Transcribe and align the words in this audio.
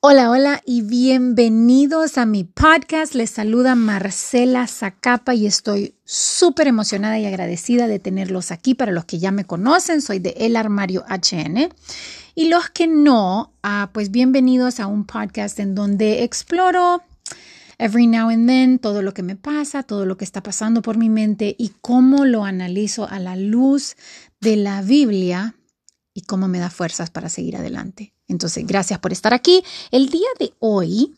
Hola, 0.00 0.30
hola 0.30 0.62
y 0.64 0.82
bienvenidos 0.82 2.18
a 2.18 2.24
mi 2.24 2.44
podcast. 2.44 3.14
Les 3.14 3.30
saluda 3.30 3.74
Marcela 3.74 4.68
Zacapa 4.68 5.34
y 5.34 5.44
estoy 5.44 5.96
súper 6.04 6.68
emocionada 6.68 7.18
y 7.18 7.26
agradecida 7.26 7.88
de 7.88 7.98
tenerlos 7.98 8.52
aquí. 8.52 8.74
Para 8.74 8.92
los 8.92 9.06
que 9.06 9.18
ya 9.18 9.32
me 9.32 9.44
conocen, 9.44 10.00
soy 10.00 10.20
de 10.20 10.36
El 10.38 10.54
Armario 10.54 11.04
HN. 11.08 11.74
Y 12.36 12.48
los 12.48 12.70
que 12.70 12.86
no, 12.86 13.52
ah, 13.64 13.90
pues 13.92 14.12
bienvenidos 14.12 14.78
a 14.78 14.86
un 14.86 15.04
podcast 15.04 15.58
en 15.58 15.74
donde 15.74 16.22
exploro 16.22 17.02
every 17.78 18.06
now 18.06 18.28
and 18.28 18.46
then 18.46 18.78
todo 18.78 19.02
lo 19.02 19.12
que 19.12 19.24
me 19.24 19.34
pasa, 19.34 19.82
todo 19.82 20.06
lo 20.06 20.16
que 20.16 20.24
está 20.24 20.44
pasando 20.44 20.80
por 20.80 20.96
mi 20.96 21.08
mente 21.08 21.56
y 21.58 21.72
cómo 21.80 22.24
lo 22.24 22.44
analizo 22.44 23.08
a 23.08 23.18
la 23.18 23.34
luz 23.34 23.96
de 24.40 24.54
la 24.54 24.80
Biblia 24.80 25.56
y 26.14 26.20
cómo 26.20 26.46
me 26.46 26.60
da 26.60 26.70
fuerzas 26.70 27.10
para 27.10 27.28
seguir 27.28 27.56
adelante. 27.56 28.14
Entonces, 28.28 28.66
gracias 28.66 28.98
por 28.98 29.12
estar 29.12 29.34
aquí. 29.34 29.62
El 29.90 30.10
día 30.10 30.28
de 30.38 30.52
hoy 30.60 31.14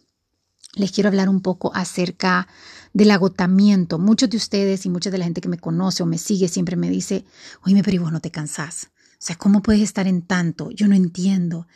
les 0.75 0.93
quiero 0.93 1.09
hablar 1.09 1.29
un 1.29 1.41
poco 1.41 1.73
acerca 1.75 2.49
del 2.93 3.11
agotamiento. 3.11 3.99
Muchos 3.99 4.31
de 4.31 4.37
ustedes 4.37 4.87
y 4.87 4.91
mucha 4.91 5.11
de 5.11 5.19
la 5.19 5.25
gente 5.25 5.41
que 5.41 5.49
me 5.49 5.59
conoce 5.59 6.03
o 6.03 6.07
me 6.07 6.19
sigue 6.19 6.49
siempre 6.49 6.77
me 6.77 6.91
dice, 6.91 7.25
oye, 7.65 7.83
pero 7.83 8.03
vos 8.03 8.13
no 8.13 8.21
te 8.21 8.31
cansás. 8.31 8.91
O 9.13 9.23
sea, 9.23 9.37
¿cómo 9.37 9.63
puedes 9.63 9.83
estar 9.83 10.07
en 10.07 10.23
tanto? 10.23 10.71
Yo 10.71 10.89
no 10.89 10.95
entiendo. 10.95 11.67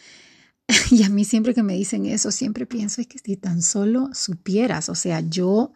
Y 0.91 1.03
a 1.03 1.11
mí 1.11 1.27
siempre 1.27 1.53
que 1.53 1.63
me 1.63 1.75
dicen 1.75 2.07
eso, 2.07 2.31
siempre 2.31 2.65
pienso, 2.65 3.03
es 3.03 3.07
que 3.07 3.19
si 3.19 3.37
tan 3.37 3.61
solo 3.61 4.09
supieras, 4.15 4.89
o 4.89 4.95
sea, 4.95 5.21
yo 5.21 5.75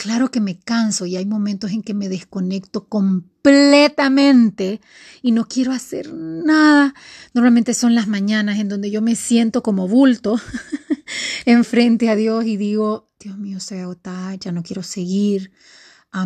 Claro 0.00 0.30
que 0.30 0.40
me 0.40 0.58
canso 0.58 1.04
y 1.04 1.16
hay 1.16 1.26
momentos 1.26 1.72
en 1.72 1.82
que 1.82 1.92
me 1.92 2.08
desconecto 2.08 2.88
completamente 2.88 4.80
y 5.20 5.32
no 5.32 5.46
quiero 5.46 5.72
hacer 5.72 6.10
nada. 6.14 6.94
Normalmente 7.34 7.74
son 7.74 7.94
las 7.94 8.08
mañanas 8.08 8.58
en 8.60 8.70
donde 8.70 8.90
yo 8.90 9.02
me 9.02 9.14
siento 9.14 9.62
como 9.62 9.88
bulto 9.88 10.40
enfrente 11.44 12.08
a 12.08 12.16
Dios 12.16 12.46
y 12.46 12.56
digo, 12.56 13.10
Dios 13.20 13.36
mío, 13.36 13.58
estoy 13.58 13.80
agotada, 13.80 14.36
ya 14.36 14.52
no 14.52 14.62
quiero 14.62 14.82
seguir. 14.82 15.52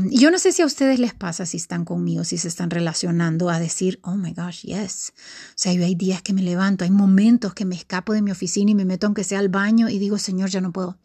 y 0.08 0.18
yo 0.20 0.30
no 0.30 0.38
sé 0.38 0.52
si 0.52 0.62
a 0.62 0.66
ustedes 0.66 1.00
les 1.00 1.12
pasa 1.12 1.44
si 1.44 1.56
están 1.56 1.84
conmigo, 1.84 2.22
si 2.22 2.38
se 2.38 2.46
están 2.46 2.70
relacionando 2.70 3.50
a 3.50 3.58
decir, 3.58 3.98
oh 4.04 4.14
my 4.14 4.34
gosh, 4.34 4.62
yes. 4.62 5.14
O 5.16 5.56
sea, 5.56 5.72
yo 5.72 5.84
hay 5.84 5.96
días 5.96 6.22
que 6.22 6.32
me 6.32 6.42
levanto, 6.42 6.84
hay 6.84 6.92
momentos 6.92 7.54
que 7.54 7.64
me 7.64 7.74
escapo 7.74 8.12
de 8.12 8.22
mi 8.22 8.30
oficina 8.30 8.70
y 8.70 8.76
me 8.76 8.84
meto 8.84 9.08
aunque 9.08 9.24
sea 9.24 9.40
al 9.40 9.48
baño 9.48 9.88
y 9.88 9.98
digo, 9.98 10.16
Señor, 10.18 10.48
ya 10.50 10.60
no 10.60 10.70
puedo 10.70 10.96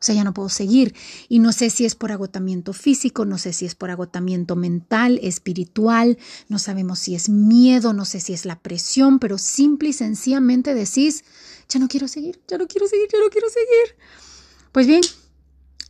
o 0.00 0.04
sea, 0.04 0.14
ya 0.14 0.24
no 0.24 0.34
puedo 0.34 0.48
seguir. 0.48 0.94
Y 1.28 1.38
no 1.40 1.52
sé 1.52 1.70
si 1.70 1.84
es 1.84 1.94
por 1.94 2.12
agotamiento 2.12 2.72
físico, 2.72 3.24
no 3.24 3.38
sé 3.38 3.52
si 3.52 3.66
es 3.66 3.74
por 3.74 3.90
agotamiento 3.90 4.56
mental, 4.56 5.18
espiritual, 5.22 6.18
no 6.48 6.58
sabemos 6.58 7.00
si 7.00 7.14
es 7.14 7.28
miedo, 7.28 7.92
no 7.92 8.04
sé 8.04 8.20
si 8.20 8.32
es 8.32 8.44
la 8.44 8.60
presión, 8.60 9.18
pero 9.18 9.38
simple 9.38 9.90
y 9.90 9.92
sencillamente 9.92 10.74
decís, 10.74 11.24
ya 11.68 11.80
no 11.80 11.88
quiero 11.88 12.08
seguir, 12.08 12.40
ya 12.48 12.58
no 12.58 12.66
quiero 12.66 12.86
seguir, 12.86 13.08
ya 13.12 13.18
no 13.18 13.28
quiero 13.30 13.48
seguir. 13.48 13.96
Pues 14.72 14.86
bien, 14.86 15.02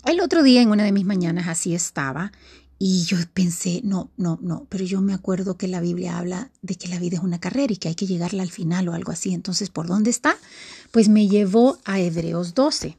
el 0.06 0.20
otro 0.20 0.42
día 0.42 0.62
en 0.62 0.70
una 0.70 0.84
de 0.84 0.92
mis 0.92 1.04
mañanas 1.04 1.48
así 1.48 1.74
estaba 1.74 2.32
y 2.78 3.04
yo 3.04 3.16
pensé, 3.34 3.80
no, 3.82 4.10
no, 4.16 4.38
no, 4.40 4.66
pero 4.68 4.84
yo 4.84 5.00
me 5.00 5.12
acuerdo 5.12 5.56
que 5.56 5.66
la 5.66 5.80
Biblia 5.80 6.16
habla 6.16 6.52
de 6.62 6.76
que 6.76 6.86
la 6.86 7.00
vida 7.00 7.16
es 7.16 7.22
una 7.24 7.40
carrera 7.40 7.72
y 7.72 7.76
que 7.76 7.88
hay 7.88 7.96
que 7.96 8.06
llegarla 8.06 8.44
al 8.44 8.50
final 8.50 8.88
o 8.88 8.94
algo 8.94 9.10
así. 9.10 9.34
Entonces, 9.34 9.68
¿por 9.68 9.88
dónde 9.88 10.10
está? 10.10 10.36
Pues 10.92 11.08
me 11.08 11.26
llevó 11.26 11.78
a 11.84 11.98
Hebreos 11.98 12.54
12. 12.54 12.96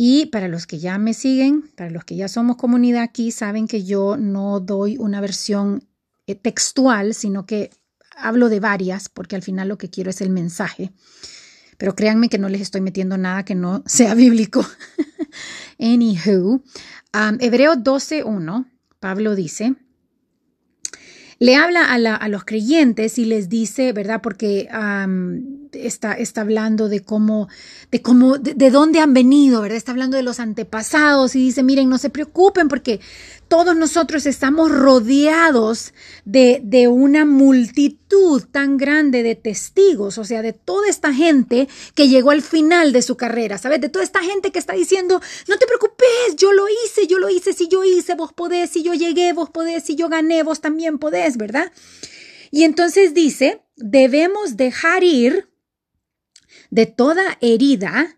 Y 0.00 0.26
para 0.26 0.46
los 0.46 0.68
que 0.68 0.78
ya 0.78 0.96
me 0.96 1.12
siguen, 1.12 1.72
para 1.74 1.90
los 1.90 2.04
que 2.04 2.14
ya 2.14 2.28
somos 2.28 2.56
comunidad 2.56 3.02
aquí, 3.02 3.32
saben 3.32 3.66
que 3.66 3.82
yo 3.82 4.16
no 4.16 4.60
doy 4.60 4.96
una 4.96 5.20
versión 5.20 5.88
eh, 6.28 6.36
textual, 6.36 7.14
sino 7.14 7.46
que 7.46 7.70
hablo 8.16 8.48
de 8.48 8.60
varias, 8.60 9.08
porque 9.08 9.34
al 9.34 9.42
final 9.42 9.66
lo 9.66 9.76
que 9.76 9.90
quiero 9.90 10.10
es 10.10 10.20
el 10.20 10.30
mensaje. 10.30 10.92
Pero 11.78 11.96
créanme 11.96 12.28
que 12.28 12.38
no 12.38 12.48
les 12.48 12.60
estoy 12.60 12.80
metiendo 12.80 13.18
nada 13.18 13.44
que 13.44 13.56
no 13.56 13.82
sea 13.86 14.14
bíblico. 14.14 14.64
Anywho, 15.80 16.62
um, 17.12 17.38
Hebreo 17.40 17.74
12.1, 17.74 18.66
Pablo 19.00 19.34
dice, 19.34 19.74
le 21.40 21.54
habla 21.54 21.84
a, 21.84 22.28
los 22.28 22.44
creyentes 22.44 23.18
y 23.18 23.24
les 23.24 23.48
dice, 23.48 23.92
¿verdad? 23.92 24.20
Porque 24.22 24.68
está, 25.72 26.14
está 26.14 26.40
hablando 26.40 26.88
de 26.88 27.00
cómo, 27.00 27.48
de 27.92 28.02
cómo, 28.02 28.38
de, 28.38 28.70
dónde 28.70 29.00
han 29.00 29.14
venido, 29.14 29.60
¿verdad? 29.60 29.76
Está 29.76 29.92
hablando 29.92 30.16
de 30.16 30.24
los 30.24 30.40
antepasados 30.40 31.36
y 31.36 31.40
dice, 31.40 31.62
miren, 31.62 31.88
no 31.88 31.98
se 31.98 32.10
preocupen 32.10 32.68
porque 32.68 33.00
todos 33.46 33.76
nosotros 33.76 34.26
estamos 34.26 34.70
rodeados 34.70 35.94
de, 36.24 36.60
de, 36.64 36.88
una 36.88 37.24
multitud 37.24 38.42
tan 38.50 38.76
grande 38.76 39.22
de 39.22 39.36
testigos, 39.36 40.18
o 40.18 40.24
sea, 40.24 40.42
de 40.42 40.52
toda 40.52 40.88
esta 40.88 41.14
gente 41.14 41.68
que 41.94 42.08
llegó 42.08 42.30
al 42.30 42.42
final 42.42 42.92
de 42.92 43.00
su 43.00 43.16
carrera, 43.16 43.58
¿sabes? 43.58 43.80
De 43.80 43.88
toda 43.88 44.04
esta 44.04 44.20
gente 44.20 44.50
que 44.50 44.58
está 44.58 44.74
diciendo, 44.74 45.20
no 45.48 45.56
te 45.56 45.66
preocupes, 45.66 45.87
yo 46.36 46.52
lo 46.52 46.66
hice, 46.68 47.06
yo 47.06 47.18
lo 47.18 47.28
hice, 47.28 47.52
si 47.52 47.68
yo 47.68 47.84
hice, 47.84 48.14
vos 48.14 48.32
podés, 48.32 48.70
si 48.70 48.82
yo 48.82 48.94
llegué, 48.94 49.32
vos 49.32 49.50
podés, 49.50 49.84
si 49.84 49.96
yo 49.96 50.08
gané, 50.08 50.42
vos 50.42 50.60
también 50.60 50.98
podés, 50.98 51.36
¿verdad? 51.36 51.72
Y 52.50 52.64
entonces 52.64 53.14
dice, 53.14 53.62
debemos 53.76 54.56
dejar 54.56 55.04
ir 55.04 55.48
de 56.70 56.86
toda 56.86 57.38
herida 57.40 58.17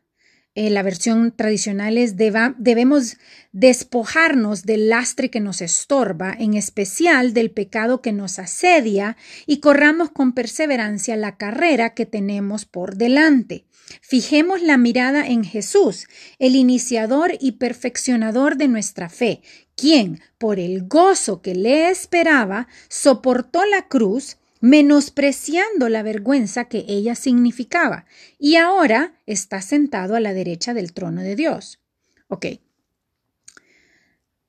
eh, 0.56 0.68
la 0.68 0.82
versión 0.82 1.30
tradicional 1.30 1.96
es 1.96 2.16
debemos 2.16 3.16
despojarnos 3.52 4.64
del 4.64 4.88
lastre 4.88 5.30
que 5.30 5.38
nos 5.38 5.60
estorba, 5.60 6.34
en 6.36 6.54
especial 6.54 7.32
del 7.34 7.52
pecado 7.52 8.02
que 8.02 8.12
nos 8.12 8.38
asedia, 8.40 9.16
y 9.46 9.60
corramos 9.60 10.10
con 10.10 10.32
perseverancia 10.32 11.16
la 11.16 11.36
carrera 11.36 11.94
que 11.94 12.04
tenemos 12.04 12.64
por 12.64 12.96
delante. 12.96 13.64
Fijemos 14.02 14.60
la 14.60 14.76
mirada 14.76 15.26
en 15.26 15.44
Jesús, 15.44 16.08
el 16.38 16.56
iniciador 16.56 17.32
y 17.40 17.52
perfeccionador 17.52 18.56
de 18.56 18.68
nuestra 18.68 19.08
fe, 19.08 19.42
quien, 19.76 20.20
por 20.38 20.58
el 20.58 20.86
gozo 20.88 21.42
que 21.42 21.54
le 21.54 21.90
esperaba, 21.90 22.66
soportó 22.88 23.64
la 23.66 23.88
cruz, 23.88 24.36
menospreciando 24.60 25.88
la 25.88 26.02
vergüenza 26.02 26.66
que 26.66 26.84
ella 26.88 27.14
significaba, 27.14 28.04
y 28.38 28.56
ahora 28.56 29.14
está 29.26 29.62
sentado 29.62 30.14
a 30.14 30.20
la 30.20 30.34
derecha 30.34 30.74
del 30.74 30.92
trono 30.92 31.22
de 31.22 31.36
Dios. 31.36 31.80
Ok. 32.28 32.46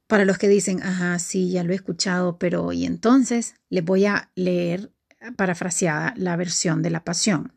Para 0.08 0.26
los 0.26 0.38
que 0.38 0.50
dicen, 0.50 0.84
ajá, 0.84 1.18
sí, 1.20 1.52
ya 1.52 1.64
lo 1.64 1.72
he 1.72 1.76
escuchado, 1.76 2.38
pero 2.38 2.74
y 2.74 2.86
entonces 2.86 3.56
les 3.70 3.84
voy 3.84 4.06
a 4.06 4.30
leer 4.36 4.92
parafraseada 5.38 6.14
la 6.18 6.36
versión 6.36 6.82
de 6.82 6.90
la 6.90 7.04
pasión. 7.04 7.54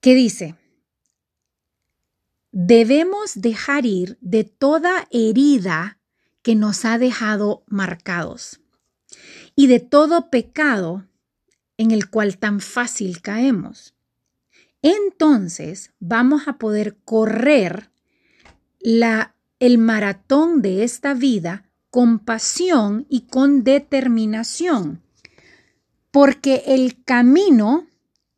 ¿Qué 0.00 0.14
dice? 0.14 0.54
Debemos 2.52 3.40
dejar 3.40 3.84
ir 3.84 4.16
de 4.20 4.44
toda 4.44 5.08
herida 5.10 5.98
que 6.42 6.54
nos 6.54 6.84
ha 6.84 6.98
dejado 6.98 7.64
marcados 7.66 8.60
y 9.54 9.66
de 9.66 9.80
todo 9.80 10.30
pecado 10.30 11.07
en 11.78 11.92
el 11.92 12.10
cual 12.10 12.36
tan 12.36 12.60
fácil 12.60 13.22
caemos. 13.22 13.94
Entonces 14.82 15.92
vamos 15.98 16.46
a 16.46 16.58
poder 16.58 16.98
correr 17.04 17.90
la, 18.80 19.34
el 19.58 19.78
maratón 19.78 20.60
de 20.60 20.84
esta 20.84 21.14
vida 21.14 21.64
con 21.90 22.18
pasión 22.18 23.06
y 23.08 23.22
con 23.22 23.64
determinación, 23.64 25.02
porque 26.10 26.64
el 26.66 27.02
camino 27.02 27.86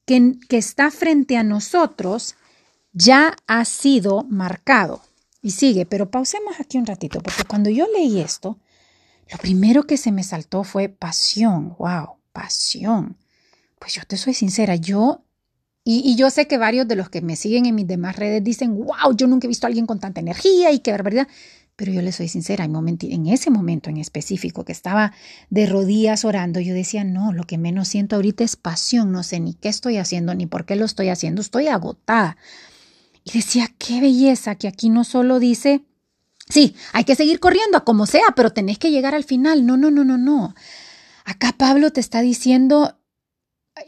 que, 0.07 0.37
que 0.49 0.59
está 0.59 0.91
frente 0.91 1.37
a 1.37 1.43
nosotros 1.43 2.37
ya 2.93 3.37
ha 3.47 3.65
sido 3.65 4.25
marcado. 4.25 5.03
Y 5.43 5.53
sigue, 5.53 5.87
pero 5.87 6.11
pausemos 6.11 6.61
aquí 6.61 6.77
un 6.77 6.87
ratito, 6.87 7.21
porque 7.21 7.45
cuando 7.45 7.71
yo 7.71 7.87
leí 7.97 8.21
esto, 8.21 8.59
lo 9.31 9.39
primero 9.39 9.85
que 9.85 9.97
se 9.97 10.13
me 10.13 10.23
saltó 10.23 10.65
fue 10.65 10.89
pasión, 10.89 11.77
wow, 11.79 12.17
pasión. 12.33 13.17
Pues 13.81 13.95
yo 13.95 14.03
te 14.07 14.19
soy 14.19 14.35
sincera, 14.35 14.77
yo, 14.77 15.25
y, 15.85 16.15
yo 16.15 16.31
sé 16.31 16.47
que 16.47 16.59
varios 16.59 16.87
de 16.87 16.95
los 16.95 17.09
que 17.09 17.23
me 17.23 17.35
siguen 17.35 17.65
en 17.67 17.75
mis 17.75 17.87
demás 17.87 18.15
redes 18.15 18.45
dicen, 18.45 18.77
wow, 18.77 19.17
yo 19.17 19.27
nunca 19.27 19.47
he 19.47 19.49
visto 19.49 19.67
a 19.67 19.69
alguien 19.69 19.87
con 19.87 19.99
tanta 19.99 20.21
energía 20.21 20.71
y 20.71 20.81
qué 20.81 20.93
barbaridad. 20.93 21.27
Pero 21.77 21.93
yo 21.93 22.03
le 22.03 22.13
soy 22.13 22.29
sincera, 22.29 22.67
en 22.67 23.27
ese 23.27 23.49
momento 23.49 23.89
en 23.89 23.97
específico 23.97 24.67
que 24.67 24.73
estaba 24.73 25.15
de 25.49 25.65
rodillas 25.65 26.27
orando, 26.27 26.61
yo 26.61 26.75
decía, 26.75 27.05
no, 27.05 27.33
lo 27.33 27.45
que 27.45 27.57
menos 27.57 27.89
siento 27.89 28.17
ahorita 28.17 28.45
es 28.45 28.57
pasión, 28.57 29.13
no 29.13 29.23
sé 29.23 29.41
ni 29.41 29.55
qué 29.55 29.71
estoy 29.71 29.97
haciendo, 29.97 30.35
ni 30.35 30.45
por 30.45 30.67
qué 30.67 30.77
lo 30.77 30.85
estoy 30.85 31.09
haciendo, 31.09 31.41
estoy 31.41 31.69
agotada. 31.69 32.37
Y 33.25 33.33
decía, 33.33 33.71
qué 33.79 34.03
belleza 34.03 34.57
que 34.57 34.69
aquí 34.69 34.91
no 34.91 35.05
solo 35.05 35.39
dice, 35.39 35.87
sí, 36.51 36.77
hay 36.93 37.05
que 37.05 37.15
seguir 37.15 37.41
corriendo 37.41 37.79
a 37.79 37.85
como 37.85 38.05
sea, 38.05 38.35
pero 38.37 38.53
tenés 38.53 38.79
que 38.79 38.91
llegar 38.91 39.15
al 39.15 39.25
final. 39.25 39.65
No, 39.65 39.79
no, 39.79 39.91
no, 39.91 40.05
no, 40.05 40.19
no. 40.19 40.55
Acá 41.25 41.55
Pablo 41.57 41.91
te 41.93 42.01
está 42.01 42.21
diciendo, 42.21 43.00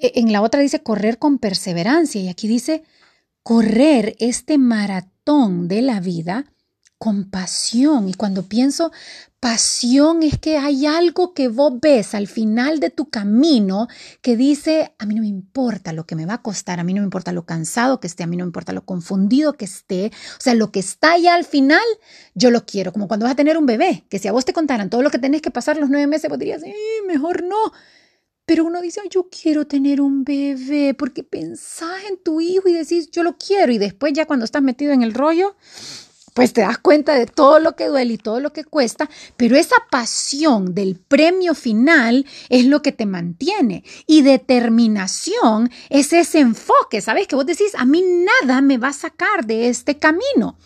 en 0.01 0.33
la 0.33 0.43
otra 0.43 0.61
dice 0.61 0.83
correr 0.83 1.19
con 1.19 1.39
perseverancia 1.39 2.21
y 2.21 2.29
aquí 2.29 2.49
dice 2.49 2.85
correr 3.43 4.17
este 4.19 4.59
maratón 4.59 5.69
de 5.69 5.83
la 5.83 6.01
vida 6.01 6.47
compasión. 6.99 8.09
Y 8.09 8.15
cuando 8.15 8.45
pienso 8.45 8.93
pasión 9.41 10.23
es 10.23 10.39
que 10.39 10.57
hay 10.57 10.87
algo 10.87 11.35
que 11.35 11.49
vos 11.49 11.73
ves 11.83 12.15
al 12.15 12.29
final 12.29 12.79
de 12.79 12.91
tu 12.91 13.11
camino 13.11 13.89
que 14.21 14.37
dice, 14.37 14.95
a 15.01 15.05
mí 15.05 15.17
no 15.17 15.23
me 15.23 15.27
importa 15.27 15.93
lo 15.93 16.07
que 16.07 16.15
me 16.15 16.27
va 16.27 16.35
a 16.35 16.43
costar, 16.43 16.79
a 16.79 16.85
mí 16.85 16.95
no 16.95 17.01
me 17.01 17.07
importa 17.07 17.33
lo 17.33 17.45
cansado 17.45 17.99
que 17.99 18.07
esté, 18.07 18.23
a 18.23 18.29
mí 18.29 18.37
no 18.37 18.45
me 18.45 18.51
importa 18.51 18.73
lo 18.73 18.85
confundido 18.85 19.55
que 19.55 19.65
esté, 19.65 20.13
o 20.39 20.41
sea, 20.41 20.55
lo 20.55 20.71
que 20.71 20.79
está 20.79 21.15
allá 21.15 21.35
al 21.35 21.45
final, 21.45 21.83
yo 22.37 22.53
lo 22.53 22.65
quiero, 22.65 22.93
como 22.93 23.09
cuando 23.09 23.25
vas 23.25 23.33
a 23.33 23.37
tener 23.37 23.59
un 23.59 23.67
bebé, 23.67 24.05
que 24.09 24.21
si 24.21 24.29
a 24.29 24.33
vos 24.33 24.45
te 24.45 24.53
contaran 24.53 24.91
todo 24.91 25.03
lo 25.03 25.11
que 25.11 25.19
tenés 25.19 25.43
que 25.43 25.51
pasar 25.51 25.77
los 25.77 25.91
nueve 25.91 26.07
meses, 26.07 26.31
vos 26.31 26.39
dirías, 26.39 26.63
mejor 27.09 27.43
no. 27.43 27.73
Pero 28.45 28.65
uno 28.65 28.81
dice, 28.81 29.01
yo 29.09 29.29
quiero 29.31 29.67
tener 29.67 30.01
un 30.01 30.25
bebé, 30.25 30.95
porque 30.95 31.23
pensás 31.23 32.05
en 32.09 32.19
tu 32.19 32.41
hijo 32.41 32.69
y 32.69 32.73
decís, 32.73 33.11
yo 33.11 33.23
lo 33.23 33.37
quiero, 33.37 33.73
y 33.73 33.79
después 33.79 34.13
ya 34.13 34.27
cuando 34.27 34.45
estás 34.45 34.63
metido 34.63 34.93
en 34.93 35.03
el 35.03 35.15
rollo, 35.15 35.57
pues 36.35 36.53
te 36.53 36.63
das 36.63 36.79
cuenta 36.79 37.15
de 37.15 37.27
todo 37.27 37.59
lo 37.59 37.77
que 37.77 37.87
duele 37.87 38.15
y 38.15 38.19
todo 38.19 38.41
lo 38.41 38.53
que 38.53 38.65
cuesta, 38.65 39.09
pero 39.37 39.57
esa 39.57 39.77
pasión 39.91 40.75
del 40.75 40.97
premio 40.97 41.55
final 41.55 42.27
es 42.49 42.65
lo 42.67 42.83
que 42.83 42.93
te 42.93 43.07
mantiene. 43.07 43.85
Y 44.07 44.23
determinación 44.23 45.71
es 45.91 46.13
ese 46.13 46.41
enfoque, 46.41 47.01
¿sabes? 47.01 47.27
Que 47.29 47.37
vos 47.37 47.47
decís, 47.47 47.75
a 47.77 47.85
mí 47.85 48.03
nada 48.03 48.63
me 48.63 48.79
va 48.79 48.89
a 48.89 48.95
sacar 48.95 49.47
de 49.47 49.69
este 49.69 49.99
camino. 49.99 50.57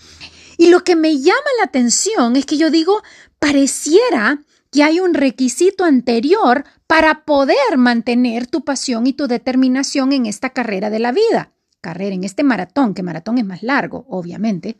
Y 0.57 0.71
lo 0.71 0.85
que 0.85 0.97
me 0.97 1.19
llama 1.19 1.51
la 1.59 1.65
atención 1.65 2.37
es 2.37 2.47
que 2.47 2.57
yo 2.57 2.71
digo, 2.71 3.03
pareciera 3.39 4.41
que 4.71 4.83
hay 4.83 5.01
un 5.01 5.15
requisito 5.15 5.85
anterior 5.85 6.65
para 6.87 7.25
poder 7.25 7.77
mantener 7.77 8.47
tu 8.47 8.65
pasión 8.65 9.07
y 9.07 9.13
tu 9.13 9.27
determinación 9.27 10.13
en 10.13 10.27
esta 10.27 10.51
carrera 10.51 10.91
de 10.91 10.99
la 10.99 11.13
vida. 11.13 11.53
Carrera, 11.81 12.15
en 12.15 12.25
este 12.25 12.43
maratón, 12.43 12.95
que 12.95 13.03
maratón 13.03 13.39
es 13.39 13.45
más 13.45 13.63
largo, 13.63 14.07
obviamente. 14.09 14.77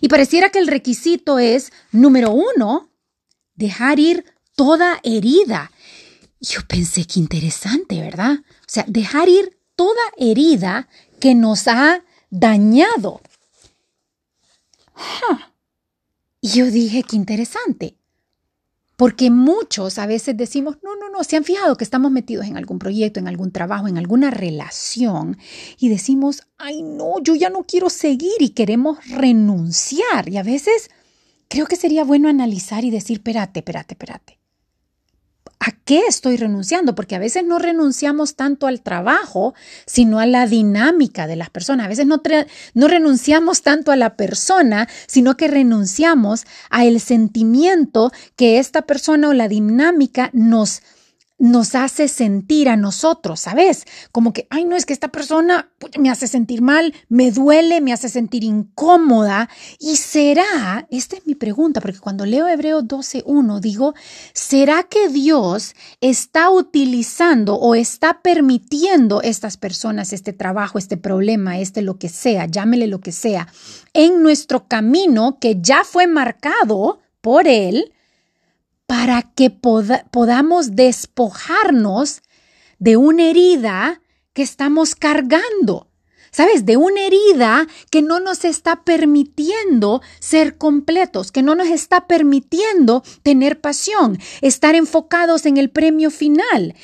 Y 0.00 0.08
pareciera 0.08 0.50
que 0.50 0.58
el 0.58 0.66
requisito 0.66 1.38
es, 1.38 1.72
número 1.92 2.30
uno, 2.30 2.90
dejar 3.54 3.98
ir 3.98 4.24
toda 4.54 5.00
herida. 5.02 5.70
Yo 6.40 6.60
pensé 6.66 7.04
que 7.06 7.20
interesante, 7.20 8.00
¿verdad? 8.00 8.38
O 8.42 8.68
sea, 8.68 8.84
dejar 8.88 9.28
ir 9.28 9.58
toda 9.74 10.02
herida 10.16 10.88
que 11.20 11.34
nos 11.34 11.68
ha 11.68 12.02
dañado. 12.30 13.20
Y 16.40 16.48
yo 16.48 16.70
dije, 16.70 17.02
qué 17.02 17.16
interesante. 17.16 17.96
Porque 18.96 19.30
muchos 19.30 19.98
a 19.98 20.06
veces 20.06 20.36
decimos, 20.36 20.78
no, 20.82 20.96
no, 20.96 21.10
no, 21.10 21.22
se 21.22 21.36
han 21.36 21.44
fijado 21.44 21.76
que 21.76 21.84
estamos 21.84 22.10
metidos 22.10 22.46
en 22.46 22.56
algún 22.56 22.78
proyecto, 22.78 23.20
en 23.20 23.28
algún 23.28 23.52
trabajo, 23.52 23.88
en 23.88 23.98
alguna 23.98 24.30
relación 24.30 25.38
y 25.78 25.90
decimos, 25.90 26.42
ay, 26.56 26.82
no, 26.82 27.20
yo 27.22 27.34
ya 27.34 27.50
no 27.50 27.64
quiero 27.64 27.90
seguir 27.90 28.40
y 28.40 28.50
queremos 28.50 28.98
renunciar. 29.10 30.28
Y 30.30 30.38
a 30.38 30.42
veces 30.42 30.90
creo 31.48 31.66
que 31.66 31.76
sería 31.76 32.04
bueno 32.04 32.28
analizar 32.28 32.84
y 32.84 32.90
decir, 32.90 33.18
espérate, 33.18 33.60
espérate, 33.60 33.94
espérate. 33.94 34.38
¿A 35.66 35.72
qué 35.72 36.02
estoy 36.06 36.36
renunciando? 36.36 36.94
Porque 36.94 37.16
a 37.16 37.18
veces 37.18 37.42
no 37.44 37.58
renunciamos 37.58 38.36
tanto 38.36 38.68
al 38.68 38.82
trabajo, 38.82 39.52
sino 39.84 40.20
a 40.20 40.26
la 40.26 40.46
dinámica 40.46 41.26
de 41.26 41.34
las 41.34 41.50
personas. 41.50 41.86
A 41.86 41.88
veces 41.88 42.06
no, 42.06 42.22
no 42.74 42.86
renunciamos 42.86 43.62
tanto 43.62 43.90
a 43.90 43.96
la 43.96 44.14
persona, 44.14 44.88
sino 45.08 45.36
que 45.36 45.48
renunciamos 45.48 46.46
a 46.70 46.84
el 46.84 47.00
sentimiento 47.00 48.12
que 48.36 48.60
esta 48.60 48.82
persona 48.82 49.28
o 49.28 49.32
la 49.32 49.48
dinámica 49.48 50.30
nos, 50.32 50.82
nos 51.38 51.74
hace 51.74 52.08
sentir 52.08 52.68
a 52.68 52.76
nosotros, 52.76 53.40
¿sabes? 53.40 53.84
Como 54.10 54.32
que, 54.32 54.46
ay, 54.48 54.64
no, 54.64 54.74
es 54.74 54.86
que 54.86 54.94
esta 54.94 55.08
persona 55.08 55.70
me 55.98 56.10
hace 56.10 56.28
sentir 56.28 56.62
mal, 56.62 56.94
me 57.08 57.30
duele, 57.30 57.82
me 57.82 57.92
hace 57.92 58.08
sentir 58.08 58.42
incómoda. 58.42 59.50
Y 59.78 59.96
será, 59.96 60.86
esta 60.90 61.16
es 61.16 61.26
mi 61.26 61.34
pregunta, 61.34 61.80
porque 61.80 61.98
cuando 61.98 62.24
leo 62.24 62.48
Hebreo 62.48 62.82
12.1 62.82 63.60
digo, 63.60 63.94
¿será 64.32 64.84
que 64.84 65.08
Dios 65.08 65.74
está 66.00 66.50
utilizando 66.50 67.56
o 67.56 67.74
está 67.74 68.22
permitiendo 68.22 69.20
estas 69.20 69.58
personas, 69.58 70.14
este 70.14 70.32
trabajo, 70.32 70.78
este 70.78 70.96
problema, 70.96 71.58
este 71.58 71.82
lo 71.82 71.98
que 71.98 72.08
sea, 72.08 72.46
llámele 72.46 72.86
lo 72.86 73.00
que 73.00 73.12
sea, 73.12 73.48
en 73.92 74.22
nuestro 74.22 74.66
camino 74.68 75.38
que 75.38 75.60
ya 75.60 75.84
fue 75.84 76.06
marcado 76.06 77.00
por 77.20 77.46
Él? 77.46 77.92
Para 78.86 79.22
que 79.22 79.50
podamos 79.50 80.76
despojarnos 80.76 82.22
de 82.78 82.96
una 82.96 83.30
herida 83.30 84.00
que 84.32 84.42
estamos 84.42 84.94
cargando. 84.94 85.88
¿Sabes? 86.30 86.66
De 86.66 86.76
una 86.76 87.00
herida 87.00 87.66
que 87.90 88.02
no 88.02 88.20
nos 88.20 88.44
está 88.44 88.84
permitiendo 88.84 90.02
ser 90.20 90.58
completos, 90.58 91.32
que 91.32 91.42
no 91.42 91.54
nos 91.54 91.68
está 91.68 92.06
permitiendo 92.06 93.02
tener 93.22 93.62
pasión, 93.62 94.18
estar 94.42 94.74
enfocados 94.74 95.46
en 95.46 95.56
el 95.56 95.70
premio 95.70 96.10
final. 96.10 96.74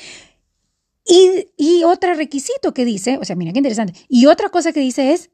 Y, 1.05 1.49
y 1.59 1.85
otro 1.85 2.15
requisito 2.15 2.73
que 2.73 2.87
dice, 2.87 3.19
o 3.21 3.27
sea, 3.27 3.37
mira 3.37 3.53
qué 3.53 3.59
interesante, 3.59 3.93
y 4.09 4.25
otra 4.25 4.49
cosa 4.49 4.73
que 4.73 4.81
dice 4.81 5.13
es, 5.13 5.32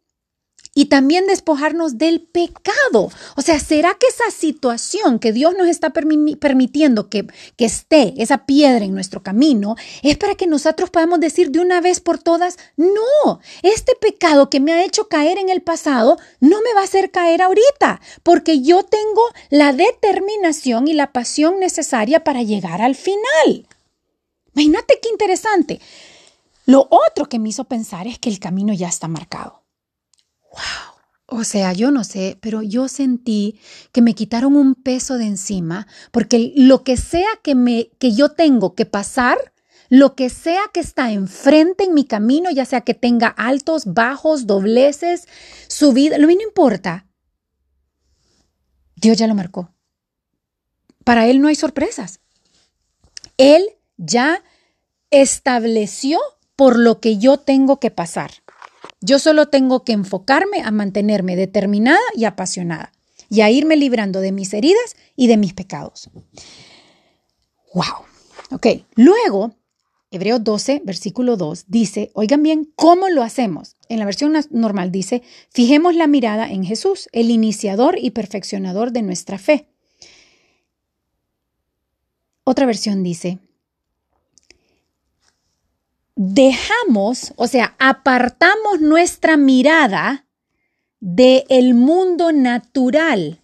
y 0.79 0.85
también 0.85 1.27
despojarnos 1.27 1.99
del 1.99 2.21
pecado. 2.21 3.11
O 3.37 3.43
sea, 3.43 3.59
¿será 3.59 3.97
que 3.99 4.07
esa 4.07 4.31
situación 4.31 5.19
que 5.19 5.33
Dios 5.33 5.55
nos 5.59 5.67
está 5.67 5.91
permitiendo 5.91 7.11
que, 7.11 7.27
que 7.57 7.65
esté, 7.65 8.15
esa 8.17 8.47
piedra 8.47 8.85
en 8.85 8.95
nuestro 8.95 9.21
camino, 9.21 9.75
es 10.05 10.17
para 10.17 10.37
que 10.37 10.47
nosotros 10.47 10.91
podamos 10.91 11.19
decir 11.19 11.51
de 11.51 11.59
una 11.59 11.81
vez 11.81 11.99
por 11.99 12.21
todas, 12.21 12.59
no, 12.77 13.41
este 13.65 13.97
pecado 14.01 14.51
que 14.51 14.61
me 14.61 14.71
ha 14.71 14.85
hecho 14.85 15.09
caer 15.09 15.39
en 15.39 15.49
el 15.49 15.63
pasado 15.63 16.17
no 16.39 16.63
me 16.63 16.73
va 16.75 16.83
a 16.83 16.85
hacer 16.85 17.11
caer 17.11 17.43
ahorita, 17.43 18.01
porque 18.23 18.63
yo 18.63 18.85
tengo 18.85 19.23
la 19.51 19.73
determinación 19.73 20.87
y 20.87 20.95
la 20.95 21.11
pasión 21.11 21.59
necesaria 21.59 22.23
para 22.23 22.45
llegar 22.45 22.83
al 22.83 22.95
final. 22.95 23.67
Imagínate 24.55 25.01
qué 25.03 25.09
interesante. 25.09 25.81
Lo 26.67 26.87
otro 26.89 27.25
que 27.29 27.41
me 27.41 27.49
hizo 27.49 27.65
pensar 27.65 28.07
es 28.07 28.21
que 28.21 28.29
el 28.29 28.39
camino 28.39 28.73
ya 28.75 28.87
está 28.87 29.09
marcado. 29.09 29.58
Wow. 30.53 30.99
O 31.31 31.45
sea, 31.45 31.75
yo 31.75 31.91
no 31.91 32.05
sé, 32.05 32.39
pero 32.41 32.63
yo 32.63 32.89
sentí 32.89 33.61
que 33.93 34.01
me 34.01 34.15
quitaron 34.15 34.57
un 34.57 34.75
peso 34.75 35.19
de 35.19 35.27
encima, 35.27 35.87
porque 36.11 36.55
lo 36.57 36.85
que 36.85 36.97
sea 36.97 37.29
que, 37.43 37.55
me, 37.55 37.91
que 37.99 38.15
yo 38.15 38.31
tengo 38.31 38.75
que 38.75 38.87
pasar, 38.87 39.37
lo 39.91 40.15
que 40.15 40.31
sea 40.31 40.63
que 40.73 40.81
está 40.81 41.13
enfrente 41.13 41.85
en 41.85 41.93
mi 41.93 42.05
camino, 42.05 42.51
ya 42.51 42.65
sea 42.65 42.81
que 42.81 42.95
tenga 42.95 43.29
altos, 43.29 43.93
bajos, 43.93 44.47
dobleces, 44.47 45.29
subida, 45.69 46.17
lo 46.17 46.29
que 46.29 46.37
no 46.37 46.43
importa. 46.43 47.07
Dios 48.97 49.19
ya 49.19 49.27
lo 49.27 49.35
marcó. 49.35 49.75
Para 51.05 51.27
Él 51.27 51.43
no 51.43 51.49
hay 51.49 51.57
sorpresas. 51.57 52.21
Él 53.37 53.67
ya 53.99 54.43
estableció 55.11 56.21
por 56.57 56.79
lo 56.79 57.01
que 57.01 57.19
yo 57.19 57.37
tengo 57.39 57.81
que 57.81 57.91
pasar. 57.91 58.31
Yo 59.01 59.19
solo 59.19 59.49
tengo 59.49 59.85
que 59.85 59.93
enfocarme 59.93 60.63
a 60.63 60.71
mantenerme 60.71 61.37
determinada 61.37 62.01
y 62.15 62.25
apasionada 62.25 62.93
y 63.31 63.43
a 63.43 63.51
irme 63.51 63.77
librando 63.77 64.21
de 64.21 64.33
mis 64.33 64.53
heridas 64.55 64.97
y 65.15 65.27
de 65.27 65.37
mis 65.37 65.55
pecados. 65.55 66.11
Wow. 67.75 68.07
Ok, 68.51 68.67
luego, 68.95 69.55
Hebreos 70.11 70.43
12, 70.43 70.83
versículo 70.85 71.37
2 71.37 71.67
dice, 71.69 72.11
oigan 72.15 72.43
bien, 72.43 72.73
¿cómo 72.75 73.09
lo 73.09 73.23
hacemos? 73.23 73.77
En 73.89 73.99
la 73.99 74.07
versión 74.07 74.33
normal 74.51 74.91
dice, 74.91 75.23
fijemos 75.51 75.95
la 75.95 76.07
mirada 76.07 76.51
en 76.51 76.65
Jesús, 76.65 77.09
el 77.13 77.31
iniciador 77.31 77.99
y 78.01 78.11
perfeccionador 78.11 78.91
de 78.93 79.03
nuestra 79.03 79.39
fe. 79.39 79.69
Otra 82.45 82.65
versión 82.65 83.03
dice, 83.03 83.39
dejamos, 86.19 87.33
o 87.37 87.47
sea, 87.47 87.77
apartamos 87.79 88.81
nuestra 88.81 89.37
mirada 89.37 90.27
del 90.99 91.45
el 91.49 91.75
mundo 91.75 92.33
natural 92.33 93.41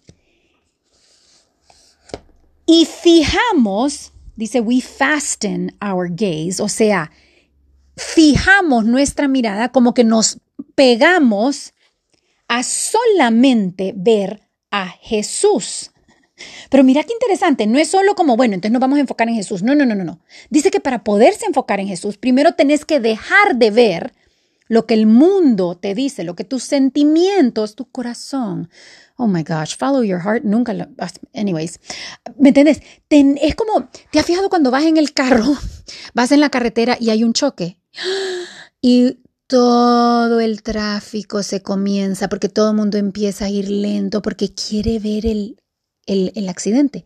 y 2.65 2.85
fijamos, 2.85 4.11
dice, 4.35 4.59
we 4.59 4.81
fasten 4.81 5.73
our 5.81 6.09
gaze, 6.09 6.61
o 6.61 6.67
sea, 6.67 7.11
fijamos 7.95 8.83
nuestra 8.83 9.29
mirada 9.29 9.69
como 9.69 9.93
que 9.93 10.03
nos 10.03 10.39
pegamos 10.75 11.73
a 12.49 12.61
solamente 12.61 13.93
ver 13.95 14.41
a 14.69 14.89
Jesús. 14.89 15.91
Pero 16.69 16.83
mira 16.83 17.03
qué 17.03 17.13
interesante, 17.13 17.67
no 17.67 17.79
es 17.79 17.89
solo 17.89 18.15
como, 18.15 18.35
bueno, 18.35 18.55
entonces 18.55 18.73
nos 18.73 18.81
vamos 18.81 18.97
a 18.97 19.01
enfocar 19.01 19.29
en 19.29 19.35
Jesús. 19.35 19.63
No, 19.63 19.75
no, 19.75 19.85
no, 19.85 19.95
no, 19.95 20.03
no. 20.03 20.19
Dice 20.49 20.71
que 20.71 20.79
para 20.79 21.03
poderse 21.03 21.45
enfocar 21.45 21.79
en 21.79 21.87
Jesús, 21.87 22.17
primero 22.17 22.53
tenés 22.53 22.85
que 22.85 22.99
dejar 22.99 23.55
de 23.55 23.71
ver 23.71 24.13
lo 24.67 24.85
que 24.85 24.95
el 24.95 25.05
mundo 25.05 25.77
te 25.77 25.93
dice, 25.93 26.23
lo 26.23 26.35
que 26.35 26.43
tus 26.43 26.63
sentimientos, 26.63 27.75
tu 27.75 27.85
corazón. 27.85 28.69
Oh 29.15 29.27
my 29.27 29.43
gosh, 29.43 29.77
follow 29.77 30.03
your 30.03 30.19
heart, 30.21 30.43
nunca 30.43 30.73
lo. 30.73 30.87
Anyways, 31.33 31.79
¿me 32.37 32.49
entiendes? 32.49 32.81
es 33.09 33.55
como, 33.55 33.89
¿te 34.11 34.19
has 34.19 34.25
fijado 34.25 34.49
cuando 34.49 34.71
vas 34.71 34.83
en 34.83 34.97
el 34.97 35.13
carro, 35.13 35.55
vas 36.13 36.31
en 36.31 36.41
la 36.41 36.49
carretera 36.49 36.97
y 36.99 37.09
hay 37.09 37.23
un 37.23 37.33
choque? 37.33 37.77
Y 38.81 39.17
todo 39.47 40.39
el 40.41 40.61
tráfico 40.61 41.41
se 41.41 41.63
comienza, 41.63 42.29
porque 42.29 42.49
todo 42.49 42.69
el 42.69 42.75
mundo 42.75 42.99
empieza 42.99 43.45
a 43.45 43.49
ir 43.49 43.67
lento, 43.67 44.21
porque 44.21 44.53
quiere 44.53 44.99
ver 44.99 45.25
el, 45.25 45.57
el, 46.05 46.31
el 46.35 46.49
accidente. 46.49 47.05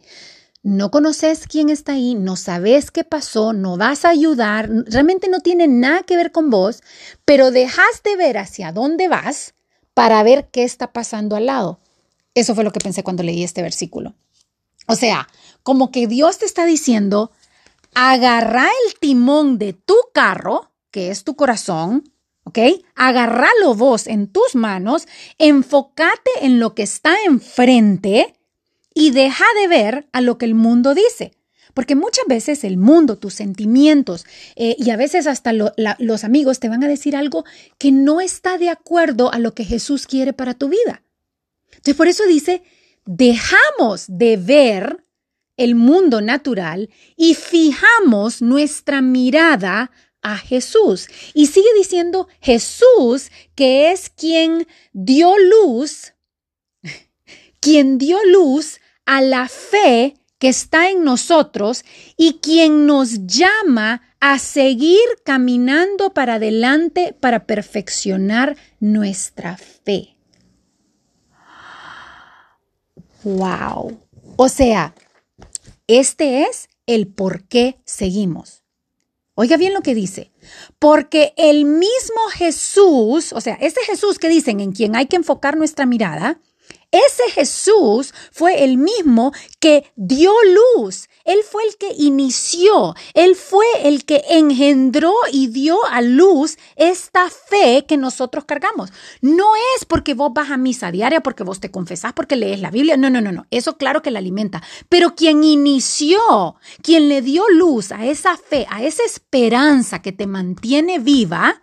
No 0.62 0.92
conoces 0.92 1.48
quién 1.48 1.70
está 1.70 1.94
ahí, 1.94 2.16
no 2.16 2.36
sabes 2.36 2.92
qué 2.92 3.06
pasó, 3.06 3.54
no 3.54 3.78
vas 3.78 4.04
a 4.04 4.10
ayudar, 4.10 4.70
realmente 4.88 5.30
no 5.30 5.40
tiene 5.40 5.70
nada 5.70 6.04
que 6.04 6.18
ver 6.18 6.34
con 6.34 6.50
vos, 6.50 6.82
pero 7.24 7.50
dejas 7.52 8.04
de 8.04 8.18
ver 8.18 8.38
hacia 8.38 8.74
dónde 8.74 9.08
vas 9.08 9.54
para 9.94 10.22
ver 10.24 10.50
qué 10.52 10.64
está 10.64 10.92
pasando 10.92 11.38
al 11.38 11.46
lado. 11.46 11.80
Eso 12.34 12.56
fue 12.56 12.66
lo 12.66 12.72
que 12.72 12.82
pensé 12.82 13.04
cuando 13.04 13.24
leí 13.24 13.44
este 13.44 13.62
versículo. 13.62 14.16
O 14.88 14.96
sea, 14.96 15.30
como 15.64 15.92
que 15.92 16.08
Dios 16.08 16.40
te 16.40 16.46
está 16.46 16.66
diciendo, 16.66 17.32
agarra 17.94 18.68
el 18.86 19.00
timón 19.00 19.60
de 19.60 19.74
tu 19.74 19.96
carro, 20.14 20.72
que 20.92 21.10
es 21.10 21.24
tu 21.24 21.36
corazón, 21.36 22.12
¿ok? 22.44 22.60
Agarralo 22.96 23.76
vos 23.76 24.08
en 24.08 24.28
tus 24.28 24.56
manos, 24.56 25.08
enfócate 25.38 26.32
en 26.42 26.60
lo 26.60 26.76
que 26.76 26.84
está 26.84 27.16
enfrente 27.26 28.39
y 29.00 29.12
deja 29.12 29.46
de 29.62 29.70
ver 29.70 30.10
a 30.12 30.20
lo 30.20 30.38
que 30.38 30.46
el 30.46 30.56
mundo 30.56 30.94
dice. 30.94 31.32
Porque 31.74 31.96
muchas 31.96 32.26
veces 32.28 32.66
el 32.66 32.76
mundo, 32.76 33.18
tus 33.18 33.34
sentimientos 33.34 34.26
eh, 34.58 34.76
y 34.78 34.90
a 34.90 34.98
veces 34.98 35.26
hasta 35.26 35.54
los 35.54 36.24
amigos 36.26 36.60
te 36.60 36.68
van 36.68 36.84
a 36.84 36.90
decir 36.90 37.16
algo 37.16 37.46
que 37.78 37.94
no 37.94 38.20
está 38.20 38.58
de 38.58 38.68
acuerdo 38.68 39.32
a 39.32 39.40
lo 39.40 39.54
que 39.54 39.64
Jesús 39.64 40.06
quiere 40.06 40.34
para 40.34 40.54
tu 40.54 40.68
vida. 40.68 41.04
Entonces 41.68 41.96
por 41.96 42.10
eso 42.10 42.26
dice, 42.26 42.62
dejamos 43.06 44.06
de 44.10 44.36
ver 44.36 45.06
el 45.56 45.76
mundo 45.76 46.20
natural 46.20 46.90
y 47.16 47.36
fijamos 47.36 48.42
nuestra 48.42 49.02
mirada 49.02 49.92
a 50.22 50.38
Jesús. 50.38 51.08
Y 51.34 51.46
sigue 51.48 51.70
diciendo 51.78 52.28
Jesús, 52.42 53.32
que 53.56 53.94
es 53.94 54.10
quien 54.10 54.68
dio 54.92 55.36
luz, 55.38 56.16
quien 57.62 57.98
dio 57.98 58.18
luz 58.26 58.82
a 59.10 59.22
la 59.22 59.48
fe 59.48 60.14
que 60.38 60.50
está 60.50 60.92
en 60.92 61.04
nosotros 61.04 61.84
y 62.16 62.34
quien 62.44 62.86
nos 62.86 63.26
llama 63.26 64.04
a 64.20 64.38
seguir 64.38 65.00
caminando 65.26 66.14
para 66.14 66.36
adelante 66.36 67.16
para 67.20 67.48
perfeccionar 67.48 68.56
nuestra 68.80 69.58
fe. 69.58 70.16
Wow. 73.24 74.00
O 74.36 74.48
sea, 74.48 74.94
este 75.88 76.44
es 76.44 76.70
el 76.86 77.08
por 77.08 77.46
qué 77.46 77.80
seguimos. 77.86 78.62
Oiga 79.34 79.58
bien 79.58 79.74
lo 79.74 79.82
que 79.82 79.96
dice. 79.96 80.32
Porque 80.78 81.34
el 81.36 81.66
mismo 81.66 82.22
Jesús, 82.32 83.34
o 83.34 83.42
sea, 83.42 83.56
ese 83.56 83.82
Jesús 83.88 84.20
que 84.20 84.30
dicen 84.30 84.60
en 84.60 84.72
quien 84.72 84.96
hay 84.96 85.08
que 85.08 85.16
enfocar 85.16 85.58
nuestra 85.58 85.88
mirada, 85.88 86.40
ese 86.92 87.30
Jesús 87.32 88.14
fue 88.32 88.64
el 88.64 88.78
mismo 88.78 89.32
que 89.60 89.92
dio 89.96 90.32
luz. 90.76 91.08
Él 91.24 91.40
fue 91.50 91.64
el 91.66 91.78
que 91.78 91.94
inició. 91.98 92.96
Él 93.14 93.36
fue 93.36 93.66
el 93.84 94.06
que 94.06 94.24
engendró 94.30 95.14
y 95.32 95.48
dio 95.48 95.78
a 95.86 96.02
luz 96.02 96.58
esta 96.76 97.30
fe 97.30 97.86
que 97.88 97.98
nosotros 97.98 98.46
cargamos. 98.46 98.92
No 99.22 99.46
es 99.76 99.86
porque 99.86 100.16
vos 100.16 100.32
vas 100.34 100.50
a 100.50 100.58
misa 100.58 100.92
diaria, 100.92 101.22
porque 101.22 101.44
vos 101.44 101.60
te 101.60 101.70
confesás, 101.70 102.14
porque 102.14 102.36
lees 102.36 102.60
la 102.60 102.72
Biblia. 102.72 102.98
No, 102.98 103.12
no, 103.12 103.22
no, 103.22 103.32
no. 103.32 103.46
Eso 103.52 103.78
claro 103.78 104.02
que 104.02 104.10
la 104.10 104.20
alimenta. 104.20 104.64
Pero 104.90 105.14
quien 105.14 105.44
inició, 105.44 106.56
quien 106.82 107.08
le 107.08 107.22
dio 107.22 107.48
luz 107.50 107.92
a 107.92 108.06
esa 108.06 108.36
fe, 108.36 108.66
a 108.70 108.84
esa 108.84 109.04
esperanza 109.04 110.02
que 110.02 110.12
te 110.12 110.26
mantiene 110.26 110.98
viva, 110.98 111.62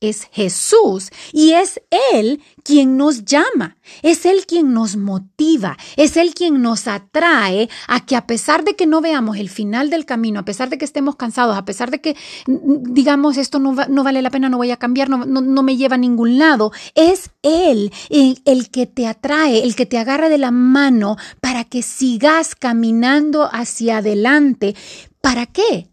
es 0.00 0.28
Jesús 0.32 1.10
y 1.32 1.52
es 1.52 1.80
Él 2.12 2.42
quien 2.62 2.96
nos 2.96 3.24
llama, 3.24 3.76
es 4.02 4.24
Él 4.24 4.46
quien 4.46 4.72
nos 4.72 4.96
motiva, 4.96 5.76
es 5.96 6.16
Él 6.16 6.34
quien 6.34 6.62
nos 6.62 6.88
atrae 6.88 7.68
a 7.86 8.04
que 8.04 8.16
a 8.16 8.26
pesar 8.26 8.64
de 8.64 8.76
que 8.76 8.86
no 8.86 9.00
veamos 9.00 9.36
el 9.36 9.50
final 9.50 9.90
del 9.90 10.06
camino, 10.06 10.40
a 10.40 10.44
pesar 10.44 10.70
de 10.70 10.78
que 10.78 10.84
estemos 10.84 11.16
cansados, 11.16 11.56
a 11.56 11.64
pesar 11.64 11.90
de 11.90 12.00
que 12.00 12.16
digamos 12.46 13.36
esto 13.36 13.58
no, 13.58 13.74
vale 13.74 14.22
la 14.22 14.30
pena, 14.30 14.48
no 14.48 14.56
voy 14.56 14.70
a 14.70 14.78
cambiar, 14.78 15.10
no, 15.10 15.62
me 15.62 15.76
lleva 15.76 15.96
a 15.96 15.98
ningún 15.98 16.38
lado, 16.38 16.72
es 16.94 17.30
Él 17.42 17.92
el 18.08 18.70
que 18.70 18.86
te 18.86 19.06
atrae, 19.06 19.62
el 19.62 19.74
que 19.74 19.86
te 19.86 19.98
agarra 19.98 20.28
de 20.28 20.38
la 20.38 20.50
mano 20.50 21.16
para 21.40 21.64
que 21.64 21.82
sigas 21.82 22.54
caminando 22.54 23.48
hacia 23.52 23.98
adelante. 23.98 24.74
¿Para 25.20 25.46
qué? 25.46 25.88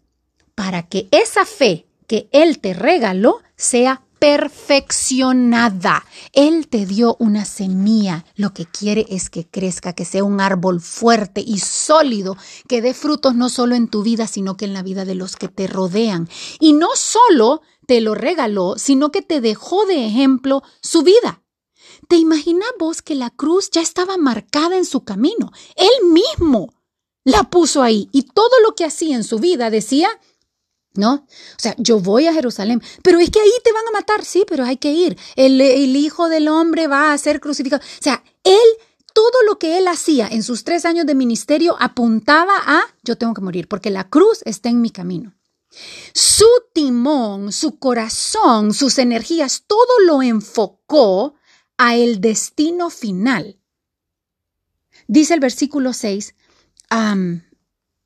Para 0.54 0.82
que 0.84 1.08
esa 1.10 1.44
fe 1.44 1.87
que 2.08 2.28
Él 2.32 2.58
te 2.58 2.74
regaló 2.74 3.38
sea 3.56 4.02
perfeccionada. 4.18 6.04
Él 6.32 6.66
te 6.66 6.86
dio 6.86 7.16
una 7.20 7.44
semilla. 7.44 8.24
Lo 8.34 8.52
que 8.52 8.66
quiere 8.66 9.06
es 9.10 9.30
que 9.30 9.46
crezca, 9.46 9.92
que 9.92 10.04
sea 10.04 10.24
un 10.24 10.40
árbol 10.40 10.80
fuerte 10.80 11.40
y 11.40 11.58
sólido, 11.58 12.36
que 12.66 12.82
dé 12.82 12.94
frutos 12.94 13.36
no 13.36 13.48
solo 13.48 13.76
en 13.76 13.86
tu 13.86 14.02
vida, 14.02 14.26
sino 14.26 14.56
que 14.56 14.64
en 14.64 14.74
la 14.74 14.82
vida 14.82 15.04
de 15.04 15.14
los 15.14 15.36
que 15.36 15.46
te 15.46 15.68
rodean. 15.68 16.28
Y 16.58 16.72
no 16.72 16.88
solo 16.96 17.62
te 17.86 18.00
lo 18.00 18.14
regaló, 18.14 18.74
sino 18.76 19.12
que 19.12 19.22
te 19.22 19.40
dejó 19.40 19.86
de 19.86 20.06
ejemplo 20.06 20.62
su 20.82 21.02
vida. 21.02 21.42
¿Te 22.08 22.16
imaginas 22.16 22.68
vos 22.78 23.02
que 23.02 23.14
la 23.14 23.30
cruz 23.30 23.70
ya 23.70 23.80
estaba 23.80 24.16
marcada 24.16 24.76
en 24.76 24.84
su 24.84 25.04
camino? 25.04 25.52
Él 25.76 26.10
mismo 26.10 26.74
la 27.24 27.44
puso 27.44 27.82
ahí 27.82 28.08
y 28.12 28.22
todo 28.22 28.50
lo 28.66 28.74
que 28.74 28.84
hacía 28.84 29.14
en 29.14 29.24
su 29.24 29.38
vida 29.38 29.70
decía, 29.70 30.08
¿No? 30.94 31.14
O 31.14 31.58
sea, 31.58 31.74
yo 31.78 32.00
voy 32.00 32.26
a 32.26 32.32
Jerusalén, 32.32 32.82
pero 33.02 33.20
es 33.20 33.30
que 33.30 33.40
ahí 33.40 33.50
te 33.62 33.72
van 33.72 33.86
a 33.88 33.92
matar, 33.92 34.24
sí, 34.24 34.44
pero 34.48 34.64
hay 34.64 34.78
que 34.78 34.92
ir. 34.92 35.16
El, 35.36 35.60
Hijo 35.96 36.28
del 36.28 36.48
Hombre 36.48 36.86
va 36.86 37.12
a 37.12 37.18
ser 37.18 37.40
crucificado. 37.40 37.82
O 37.82 38.02
sea, 38.02 38.24
él, 38.42 38.68
todo 39.12 39.42
lo 39.46 39.58
que 39.58 39.78
él 39.78 39.86
hacía 39.86 40.26
en 40.28 40.42
sus 40.42 40.64
tres 40.64 40.84
años 40.84 41.06
de 41.06 41.14
ministerio 41.14 41.76
apuntaba 41.78 42.54
a, 42.56 42.82
yo 43.04 43.16
tengo 43.16 43.34
que 43.34 43.42
morir, 43.42 43.68
porque 43.68 43.90
la 43.90 44.08
cruz 44.08 44.40
está 44.44 44.70
en 44.70 44.80
mi 44.80 44.90
camino. 44.90 45.34
Su 46.14 46.48
timón, 46.72 47.52
su 47.52 47.78
corazón, 47.78 48.74
sus 48.74 48.98
energías, 48.98 49.64
todo 49.66 50.00
lo 50.04 50.22
enfocó 50.22 51.34
a 51.76 51.94
el 51.94 52.20
destino 52.20 52.90
final. 52.90 53.58
Dice 55.06 55.34
el 55.34 55.40
versículo 55.40 55.92
6, 55.92 56.34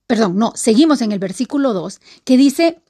perdón, 0.07 0.37
no, 0.37 0.53
seguimos 0.55 1.01
en 1.03 1.13
el 1.13 1.19
versículo 1.19 1.73
2, 1.73 2.01
que 2.25 2.37
dice, 2.37 2.83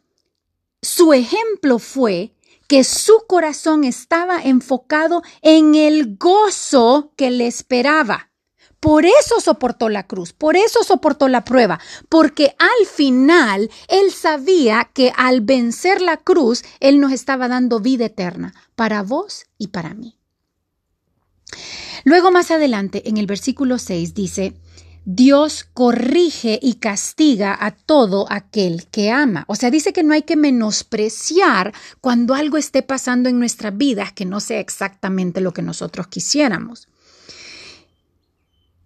su 0.81 1.13
ejemplo 1.13 1.79
fue 1.79 2.35
que 2.69 2.85
su 2.85 3.25
corazón 3.29 3.85
estaba 3.85 4.41
enfocado 4.43 5.23
en 5.43 5.75
el 5.75 6.17
gozo 6.17 7.13
que 7.17 7.31
le 7.31 7.47
esperaba. 7.47 8.31
Por 8.81 9.05
eso 9.05 9.41
soportó 9.41 9.89
la 9.89 10.09
cruz, 10.09 10.33
por 10.33 10.57
eso 10.57 10.83
soportó 10.83 11.29
la 11.29 11.45
prueba, 11.45 11.79
porque 12.09 12.57
al 12.59 12.87
final 12.87 13.71
él 13.87 14.11
sabía 14.11 14.91
que 14.93 15.13
al 15.17 15.41
vencer 15.41 16.01
la 16.01 16.17
cruz, 16.17 16.65
él 16.81 16.99
nos 16.99 17.13
estaba 17.13 17.47
dando 17.47 17.79
vida 17.79 18.07
eterna 18.07 18.55
para 18.75 19.03
vos 19.03 19.45
y 19.57 19.69
para 19.69 19.95
mí. 19.95 20.19
Luego 22.03 22.33
más 22.33 22.51
adelante, 22.51 23.09
en 23.09 23.19
el 23.19 23.27
versículo 23.27 23.79
6 23.79 24.15
dice, 24.15 24.55
Dios 25.05 25.65
corrige 25.75 26.59
y 26.63 26.75
castiga 26.75 27.57
a 27.61 27.73
todo 27.73 28.27
aquel 28.31 28.87
que 28.87 29.11
ama. 29.11 29.45
O 29.49 29.57
sea, 29.57 29.71
dice 29.71 29.93
que 29.93 30.05
no 30.05 30.15
hay 30.15 30.23
que 30.23 30.37
menospreciar 30.37 31.75
cuando 32.01 32.35
algo 32.35 32.57
esté 32.57 32.83
pasando 32.83 33.29
en 33.29 33.39
nuestras 33.39 33.77
vidas 33.77 34.13
que 34.13 34.25
no 34.25 34.39
sea 34.39 34.61
exactamente 34.61 35.41
lo 35.41 35.53
que 35.53 35.63
nosotros 35.63 36.07
quisiéramos. 36.07 36.89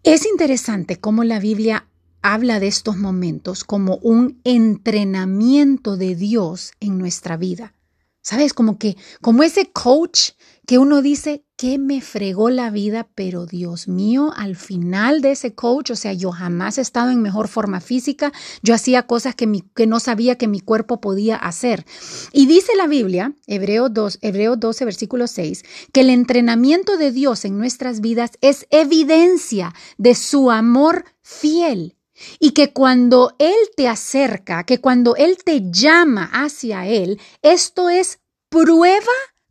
Es 0.03 0.25
interesante 0.25 0.99
cómo 1.01 1.25
la 1.25 1.41
Biblia 1.41 1.89
habla 2.23 2.61
de 2.61 2.69
estos 2.69 2.97
momentos 2.97 3.65
como 3.65 3.97
un 3.97 4.41
entrenamiento 4.45 5.97
de 5.97 6.15
Dios 6.15 6.73
en 6.81 6.99
nuestra 6.99 7.37
vida. 7.37 7.75
¿Sabes? 8.23 8.55
Como 8.55 8.79
que, 8.79 8.97
como 9.21 9.45
ese 9.45 9.71
coach 9.71 10.31
que 10.67 10.79
uno 10.79 11.01
dice, 11.01 11.47
que 11.57 11.79
me 11.79 12.03
fregó 12.03 12.51
la 12.51 12.71
vida, 12.71 13.09
pero 13.15 13.47
Dios 13.47 13.89
mío, 13.89 14.33
al 14.37 14.57
final 14.57 15.23
de 15.23 15.31
ese 15.31 15.55
coach, 15.55 15.91
o 15.91 15.97
sea, 15.97 16.13
yo 16.13 16.31
jamás 16.31 16.77
he 16.77 16.83
estado 16.83 17.11
en 17.11 17.23
mejor 17.23 17.49
forma 17.49 17.81
física, 17.81 18.33
yo 18.63 18.75
hacía 18.75 19.07
cosas 19.07 19.35
que, 19.35 19.47
mi, 19.47 19.63
que 19.75 19.87
no 19.87 20.01
sabía 20.01 20.37
que 20.37 20.49
mi 20.49 20.61
cuerpo 20.61 21.01
podía 21.01 21.37
hacer. 21.37 21.87
Y 22.33 22.47
dice 22.47 22.77
la 22.77 22.87
Biblia, 22.87 23.35
Hebreo, 23.47 23.89
2, 23.89 24.19
Hebreo 24.21 24.57
12, 24.57 24.85
versículo 24.85 25.27
6, 25.27 25.65
que 25.93 26.03
el 26.03 26.11
entrenamiento 26.11 26.99
de 26.99 27.11
Dios 27.11 27.47
en 27.47 27.57
nuestras 27.57 28.01
vidas 28.01 28.33
es 28.43 28.67
evidencia 28.71 29.73
de 29.97 30.15
su 30.15 30.51
amor 30.51 31.07
fiel 31.23 31.97
y 32.39 32.51
que 32.51 32.73
cuando 32.73 33.35
Él 33.39 33.55
te 33.77 33.89
acerca, 33.89 34.65
que 34.65 34.81
cuando 34.81 35.17
Él 35.17 35.39
te 35.43 35.71
llama 35.71 36.29
hacia 36.33 36.87
Él, 36.87 37.19
esto 37.41 37.89
es 37.89 38.19
prueba 38.51 39.07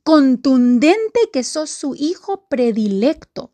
contundente 0.05 1.19
que 1.33 1.43
sos 1.43 1.71
su 1.71 1.95
hijo 1.95 2.45
predilecto. 2.47 3.51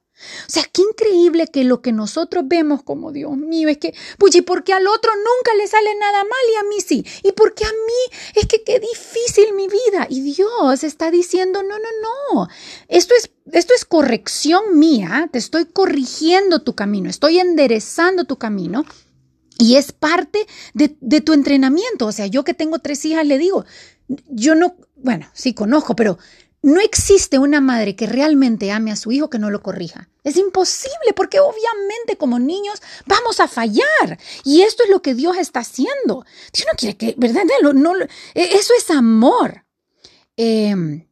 O 0.48 0.51
sea, 0.51 0.63
qué 0.72 0.81
increíble 0.81 1.48
que 1.48 1.63
lo 1.63 1.81
que 1.81 1.93
nosotros 1.93 2.43
vemos 2.46 2.84
como 2.84 3.12
Dios 3.13 3.36
mío 3.38 3.70
es 3.70 3.77
que, 3.77 3.96
pues, 4.20 4.36
¿y 4.36 4.41
por 4.41 4.63
qué 4.63 4.74
al 4.74 4.86
otro 4.86 5.12
nunca 5.15 5.55
le 5.58 5.65
sale 5.65 5.96
nada 5.96 6.24
mal 6.25 6.39
y 6.53 6.55
a 6.58 6.63
mí 6.63 6.81
sí? 6.81 7.05
¿Y 7.24 7.31
por 7.31 7.55
qué 7.55 7.63
a 7.63 7.72
mí 7.72 8.17
es 8.36 8.46
que 8.48 8.63
qué 8.63 8.79
difícil 8.79 9.53
mi 9.55 9.67
vida? 9.67 10.08
Y 10.10 10.22
Dios 10.22 10.84
está 10.84 11.10
diciendo, 11.10 11.63
no, 11.63 11.79
no, 11.79 11.89
no, 12.34 12.48
esto 12.89 13.15
es, 13.15 13.31
esto 13.53 13.74
es 13.74 13.86
corrección 13.86 14.77
mía, 14.77 15.29
te 15.31 15.39
estoy 15.39 15.65
corrigiendo 15.65 16.62
tu 16.62 16.75
camino, 16.75 17.10
estoy 17.10 17.39
enderezando 17.39 18.25
tu 18.25 18.38
camino. 18.38 18.86
Y 19.62 19.75
es 19.75 19.91
parte 19.91 20.48
de, 20.74 21.22
tu 21.22 21.34
entrenamiento. 21.34 22.08
O 22.08 22.12
sea, 22.12 22.25
yo 22.25 22.44
que 22.44 22.56
tengo 22.56 22.80
tres 22.80 23.06
hijas 23.06 23.27
le 23.27 23.38
digo, 23.38 23.63
yo 24.27 24.56
no, 24.56 24.75
bueno, 24.96 25.30
sí 25.34 25.53
conozco, 25.53 25.96
pero 25.96 26.18
no 26.63 26.82
existe 26.82 27.38
una 27.38 27.62
madre 27.62 27.96
que 27.96 28.08
realmente 28.08 28.72
ame 28.72 28.91
a 28.91 28.96
su 28.96 29.12
hijo 29.12 29.30
que 29.30 29.38
no 29.38 29.51
lo 29.51 29.62
corrija. 29.62 30.10
Es 30.24 30.36
imposible 30.36 31.13
porque 31.15 31.39
obviamente 31.39 32.18
como 32.18 32.39
niños 32.39 32.82
vamos 33.06 33.39
a 33.39 33.48
fallar. 33.48 34.18
Y 34.44 34.63
esto 34.63 34.84
es 34.84 34.89
lo 34.89 35.03
que 35.03 35.13
Dios 35.13 35.38
está 35.38 35.60
haciendo. 35.60 36.25
Dios 36.51 36.65
no 36.65 36.75
quiere 36.75 36.98
que, 36.98 37.13
¿verdad? 37.20 37.44
No, 37.75 37.94
e, 38.34 38.56
eso 38.56 38.74
es 38.75 38.89
amor. 38.89 39.65
Em, 40.38 41.08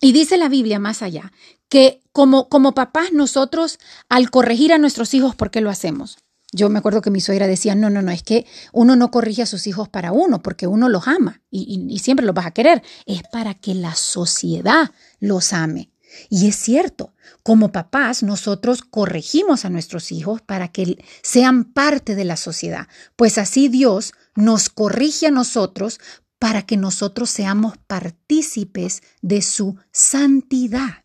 y 0.00 0.12
dice 0.12 0.36
la 0.36 0.48
Biblia 0.48 0.78
más 0.78 1.02
allá, 1.02 1.32
que 1.68 2.00
como, 2.12 2.48
como 2.48 2.74
papás 2.74 3.12
nosotros 3.12 3.80
al 4.08 4.30
corregir 4.30 4.72
a 4.72 4.78
nuestros 4.78 5.14
hijos, 5.14 5.34
¿por 5.34 5.50
qué 5.50 5.60
lo 5.60 5.68
hacemos? 5.68 6.18
Yo 6.52 6.70
me 6.70 6.78
acuerdo 6.78 7.02
que 7.02 7.10
mi 7.10 7.20
suegra 7.20 7.46
decía, 7.46 7.74
no, 7.74 7.90
no, 7.90 8.00
no, 8.00 8.10
es 8.10 8.22
que 8.22 8.46
uno 8.72 8.96
no 8.96 9.10
corrige 9.10 9.42
a 9.42 9.46
sus 9.46 9.66
hijos 9.66 9.88
para 9.88 10.12
uno, 10.12 10.42
porque 10.42 10.66
uno 10.66 10.88
los 10.88 11.06
ama 11.06 11.42
y, 11.50 11.98
siempre 11.98 12.24
los 12.24 12.34
vas 12.34 12.46
a 12.46 12.52
querer. 12.52 12.82
Es 13.04 13.22
para 13.30 13.54
que 13.54 13.74
la 13.74 13.94
sociedad 13.94 14.90
los 15.20 15.52
ame. 15.52 15.90
Y 16.30 16.48
es 16.48 16.56
cierto, 16.56 17.12
como 17.42 17.70
papás 17.70 18.22
nosotros 18.22 18.80
corregimos 18.82 19.66
a 19.66 19.70
nuestros 19.70 20.10
hijos 20.10 20.40
para 20.40 20.68
que 20.68 21.04
sean 21.22 21.64
parte 21.64 22.14
de 22.14 22.24
la 22.24 22.38
sociedad, 22.38 22.88
pues 23.14 23.36
así 23.36 23.68
Dios 23.68 24.12
nos 24.34 24.70
corrige 24.70 25.26
a 25.26 25.30
nosotros 25.30 26.00
para 26.38 26.62
que 26.62 26.78
nosotros 26.78 27.28
seamos 27.28 27.74
partícipes 27.86 29.02
de 29.20 29.42
su 29.42 29.76
santidad. 29.92 31.04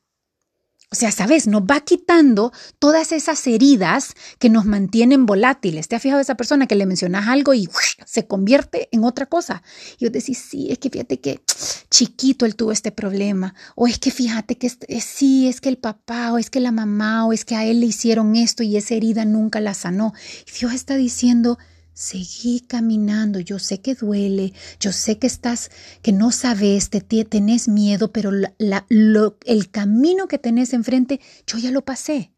O 0.94 0.96
sea, 0.96 1.12
sabes, 1.12 1.48
nos 1.48 1.64
va 1.64 1.80
quitando 1.80 2.54
todas 2.78 3.14
esas 3.14 3.48
heridas 3.48 4.14
que 4.38 4.50
nos 4.50 4.66
mantienen 4.66 5.26
volátiles. 5.26 5.88
¿Te 5.88 5.96
has 5.96 6.04
fijado 6.04 6.22
esa 6.22 6.36
persona 6.36 6.68
que 6.68 6.76
le 6.76 6.86
mencionas 6.86 7.28
algo 7.28 7.56
y 7.56 7.68
se 8.06 8.28
convierte 8.28 8.90
en 8.92 9.04
otra 9.04 9.26
cosa? 9.26 9.64
Y 9.98 10.06
yo 10.06 10.12
decís, 10.12 10.38
sí, 10.38 10.68
es 10.70 10.78
que 10.78 10.92
fíjate 10.92 11.20
que 11.20 11.42
chiquito 11.90 12.46
él 12.46 12.56
tuvo 12.56 12.72
este 12.72 12.92
problema. 12.92 13.56
O 13.76 13.88
es 13.88 13.98
que 13.98 14.12
fíjate 14.12 14.56
que 14.60 14.70
sí, 15.02 15.48
es 15.48 15.62
que 15.62 15.70
el 15.70 15.80
papá, 15.80 16.32
o 16.32 16.38
es 16.38 16.52
que 16.52 16.60
la 16.60 16.72
mamá, 16.72 17.26
o 17.26 17.34
es 17.34 17.44
que 17.44 17.56
a 17.56 17.66
él 17.66 17.80
le 17.80 17.88
hicieron 17.88 18.36
esto 18.36 18.62
y 18.62 18.78
esa 18.78 18.94
herida 18.94 19.26
nunca 19.26 19.62
la 19.62 19.74
sanó. 19.74 20.14
Y 20.48 20.60
Dios 20.60 20.74
está 20.74 20.96
diciendo, 20.96 21.58
Seguí 21.94 22.62
caminando. 22.62 23.40
Yo 23.40 23.60
sé 23.60 23.82
que 23.82 23.96
duele, 23.96 24.54
yo 24.80 24.92
sé 24.92 25.20
que 25.20 25.28
estás, 25.28 25.72
que 26.02 26.12
no 26.12 26.32
sabes, 26.32 26.90
te, 26.90 27.02
tenés 27.02 27.68
miedo, 27.68 28.12
pero 28.12 28.32
el 28.32 29.72
camino 29.72 30.28
que 30.28 30.38
tenés 30.38 30.74
enfrente, 30.74 31.20
yo 31.46 31.58
ya 31.58 31.72
lo 31.72 31.84
pasé. 31.84 32.34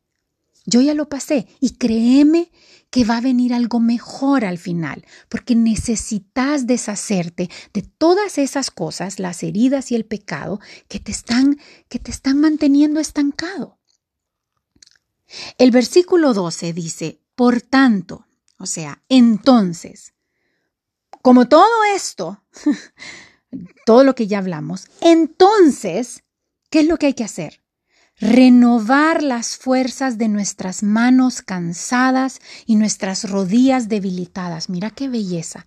Yo 0.66 0.82
ya 0.82 0.94
lo 0.94 1.08
pasé. 1.08 1.48
Y 1.60 1.72
créeme 1.72 2.52
que 2.90 3.04
va 3.04 3.18
a 3.18 3.22
venir 3.22 3.54
algo 3.54 3.80
mejor 3.80 4.46
al 4.46 4.58
final, 4.58 5.06
porque 5.30 5.56
necesitas 5.56 6.66
deshacerte 6.66 7.50
de 7.74 7.82
todas 7.82 8.38
esas 8.38 8.72
cosas, 8.72 9.20
las 9.20 9.44
heridas 9.44 9.92
y 9.92 9.96
el 9.96 10.06
pecado 10.06 10.60
que 10.88 11.00
te 11.00 11.12
están, 11.12 11.60
que 11.90 12.00
te 12.00 12.12
están 12.12 12.40
manteniendo 12.40 13.00
estancado. 13.00 13.80
El 15.58 15.72
versículo 15.72 16.34
12 16.34 16.74
dice, 16.74 17.20
por 17.36 17.62
tanto, 17.62 18.25
o 18.58 18.66
sea, 18.66 19.04
entonces, 19.10 20.14
como 21.22 21.48
todo 21.48 21.84
esto, 21.94 22.44
todo 23.86 24.04
lo 24.04 24.16
que 24.16 24.28
ya 24.28 24.40
hablamos, 24.40 24.88
entonces, 25.02 26.24
¿qué 26.70 26.82
es 26.82 26.88
lo 26.88 26.98
que 26.98 27.08
hay 27.08 27.14
que 27.14 27.24
hacer? 27.24 27.62
Renovar 28.18 29.24
las 29.24 29.58
fuerzas 29.58 30.18
de 30.18 30.30
nuestras 30.30 30.84
manos 30.84 31.42
cansadas 31.42 32.40
y 32.66 32.78
nuestras 32.78 33.30
rodillas 33.30 33.90
debilitadas. 33.90 34.70
Mira 34.70 34.90
qué 34.90 35.10
belleza. 35.10 35.66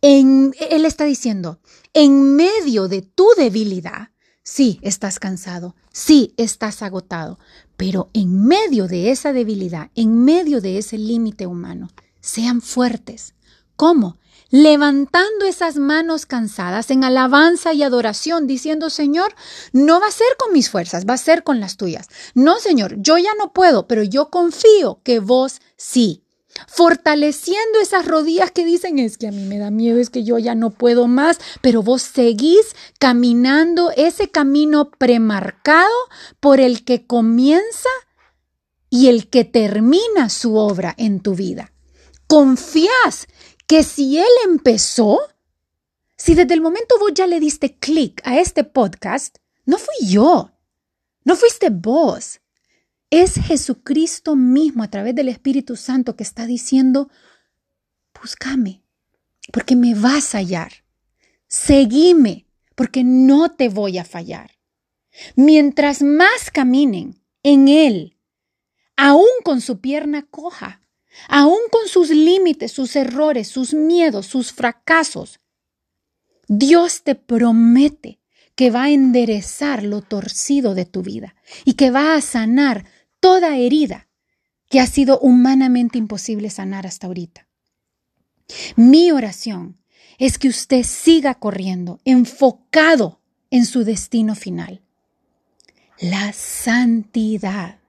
él 0.00 0.52
está 0.86 1.04
diciendo, 1.04 1.60
en 1.92 2.34
medio 2.34 2.88
de 2.88 3.02
tu 3.02 3.26
debilidad, 3.36 4.08
sí 4.42 4.78
estás 4.82 5.18
cansado, 5.18 5.76
sí 5.92 6.32
estás 6.38 6.82
agotado, 6.82 7.38
pero 7.76 8.08
en 8.14 8.46
medio 8.46 8.88
de 8.88 9.10
esa 9.10 9.32
debilidad, 9.32 9.90
en 9.94 10.24
medio 10.24 10.60
de 10.60 10.78
ese 10.78 10.96
límite 10.96 11.46
humano, 11.46 11.88
sean 12.22 12.62
fuertes. 12.62 13.34
¿Cómo? 13.76 14.16
Levantando 14.50 15.46
esas 15.46 15.76
manos 15.76 16.26
cansadas 16.26 16.90
en 16.90 17.04
alabanza 17.04 17.72
y 17.72 17.82
adoración, 17.82 18.46
diciendo, 18.46 18.90
Señor, 18.90 19.34
no 19.72 19.98
va 19.98 20.08
a 20.08 20.12
ser 20.12 20.28
con 20.38 20.52
mis 20.52 20.70
fuerzas, 20.70 21.04
va 21.08 21.14
a 21.14 21.18
ser 21.18 21.42
con 21.42 21.58
las 21.58 21.76
tuyas. 21.76 22.08
No, 22.34 22.58
Señor, 22.58 22.96
yo 22.98 23.18
ya 23.18 23.32
no 23.38 23.52
puedo, 23.52 23.88
pero 23.88 24.02
yo 24.02 24.30
confío 24.30 25.00
que 25.02 25.20
vos 25.20 25.60
sí. 25.76 26.22
Fortaleciendo 26.68 27.80
esas 27.80 28.06
rodillas 28.06 28.50
que 28.50 28.66
dicen, 28.66 28.98
es 28.98 29.16
que 29.16 29.26
a 29.26 29.32
mí 29.32 29.44
me 29.46 29.58
da 29.58 29.70
miedo, 29.70 29.98
es 29.98 30.10
que 30.10 30.22
yo 30.22 30.38
ya 30.38 30.54
no 30.54 30.68
puedo 30.68 31.08
más, 31.08 31.38
pero 31.62 31.82
vos 31.82 32.02
seguís 32.02 32.76
caminando 32.98 33.90
ese 33.96 34.28
camino 34.30 34.90
premarcado 34.90 35.94
por 36.40 36.60
el 36.60 36.84
que 36.84 37.06
comienza 37.06 37.88
y 38.90 39.08
el 39.08 39.30
que 39.30 39.44
termina 39.44 40.28
su 40.28 40.56
obra 40.56 40.94
en 40.98 41.20
tu 41.20 41.34
vida 41.34 41.71
confías 42.32 43.28
que 43.66 43.82
si 43.82 44.18
Él 44.18 44.24
empezó, 44.46 45.18
si 46.16 46.34
desde 46.34 46.54
el 46.54 46.62
momento 46.62 46.98
vos 46.98 47.12
ya 47.12 47.26
le 47.26 47.38
diste 47.38 47.76
clic 47.76 48.22
a 48.24 48.38
este 48.38 48.64
podcast, 48.64 49.36
no 49.66 49.76
fui 49.76 50.08
yo, 50.08 50.50
no 51.24 51.36
fuiste 51.36 51.68
vos, 51.68 52.40
es 53.10 53.34
Jesucristo 53.34 54.34
mismo 54.34 54.82
a 54.82 54.88
través 54.88 55.14
del 55.14 55.28
Espíritu 55.28 55.76
Santo 55.76 56.16
que 56.16 56.22
está 56.22 56.46
diciendo, 56.46 57.10
búscame, 58.18 58.82
porque 59.52 59.76
me 59.76 59.94
vas 59.94 60.34
a 60.34 60.38
hallar, 60.38 60.72
seguime, 61.48 62.46
porque 62.74 63.04
no 63.04 63.50
te 63.50 63.68
voy 63.68 63.98
a 63.98 64.06
fallar. 64.06 64.52
Mientras 65.36 66.00
más 66.00 66.50
caminen 66.50 67.22
en 67.42 67.68
Él, 67.68 68.16
aún 68.96 69.28
con 69.44 69.60
su 69.60 69.82
pierna 69.82 70.22
coja, 70.22 70.81
aún 71.28 71.60
con 71.70 71.88
sus 71.88 72.10
límites, 72.10 72.72
sus 72.72 72.96
errores, 72.96 73.48
sus 73.48 73.74
miedos, 73.74 74.26
sus 74.26 74.52
fracasos, 74.52 75.40
Dios 76.48 77.02
te 77.02 77.14
promete 77.14 78.20
que 78.54 78.70
va 78.70 78.84
a 78.84 78.90
enderezar 78.90 79.82
lo 79.82 80.02
torcido 80.02 80.74
de 80.74 80.84
tu 80.84 81.02
vida 81.02 81.34
y 81.64 81.74
que 81.74 81.90
va 81.90 82.14
a 82.14 82.20
sanar 82.20 82.84
toda 83.20 83.56
herida 83.56 84.08
que 84.68 84.80
ha 84.80 84.86
sido 84.86 85.18
humanamente 85.20 85.98
imposible 85.98 86.50
sanar 86.50 86.86
hasta 86.86 87.06
ahorita. 87.06 87.46
Mi 88.76 89.12
oración 89.12 89.78
es 90.18 90.38
que 90.38 90.48
usted 90.48 90.82
siga 90.82 91.34
corriendo, 91.34 92.00
enfocado 92.04 93.20
en 93.50 93.66
su 93.66 93.84
destino 93.84 94.34
final, 94.34 94.82
la 95.98 96.32
santidad. 96.32 97.81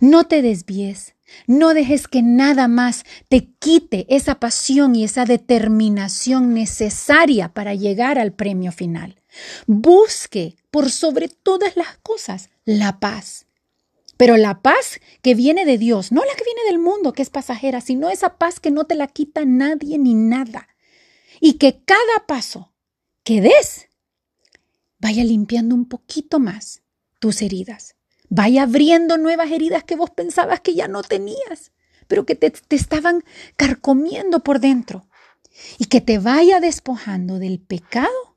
No 0.00 0.24
te 0.24 0.42
desvíes, 0.42 1.14
no 1.46 1.74
dejes 1.74 2.08
que 2.08 2.22
nada 2.22 2.68
más 2.68 3.04
te 3.28 3.50
quite 3.58 4.06
esa 4.08 4.40
pasión 4.40 4.94
y 4.94 5.04
esa 5.04 5.24
determinación 5.24 6.54
necesaria 6.54 7.52
para 7.52 7.74
llegar 7.74 8.18
al 8.18 8.32
premio 8.32 8.72
final. 8.72 9.16
Busque 9.66 10.56
por 10.70 10.90
sobre 10.90 11.28
todas 11.28 11.76
las 11.76 11.98
cosas 11.98 12.50
la 12.64 12.98
paz. 13.00 13.46
Pero 14.16 14.36
la 14.36 14.62
paz 14.62 15.00
que 15.22 15.34
viene 15.34 15.64
de 15.64 15.78
Dios, 15.78 16.10
no 16.10 16.22
la 16.24 16.34
que 16.34 16.44
viene 16.44 16.64
del 16.68 16.80
mundo, 16.80 17.12
que 17.12 17.22
es 17.22 17.30
pasajera, 17.30 17.80
sino 17.80 18.10
esa 18.10 18.36
paz 18.36 18.58
que 18.58 18.72
no 18.72 18.84
te 18.84 18.96
la 18.96 19.06
quita 19.06 19.44
nadie 19.44 19.96
ni 19.98 20.14
nada. 20.14 20.68
Y 21.40 21.54
que 21.54 21.82
cada 21.84 22.26
paso 22.26 22.72
que 23.22 23.40
des 23.40 23.88
vaya 24.98 25.22
limpiando 25.22 25.76
un 25.76 25.88
poquito 25.88 26.40
más 26.40 26.82
tus 27.20 27.42
heridas 27.42 27.97
Vaya 28.30 28.64
abriendo 28.64 29.16
nuevas 29.16 29.50
heridas 29.50 29.84
que 29.84 29.96
vos 29.96 30.10
pensabas 30.10 30.60
que 30.60 30.74
ya 30.74 30.88
no 30.88 31.02
tenías, 31.02 31.72
pero 32.06 32.26
que 32.26 32.34
te, 32.34 32.52
estaban 32.70 33.24
carcomiendo 33.56 34.40
por 34.40 34.60
dentro. 34.60 35.06
Y 35.78 35.86
que 35.86 36.00
te 36.00 36.18
vaya 36.18 36.60
despojando 36.60 37.38
del 37.38 37.58
pecado 37.58 38.36